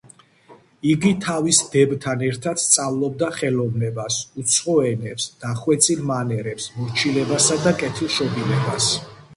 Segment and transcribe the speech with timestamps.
[0.91, 8.95] იგი თავის დებთან ერთად სწავლობდა ხელოვნებას, უცხო ენებს, დახვეწილ მანერებს, მორჩილებასა და კეთილშობილებას.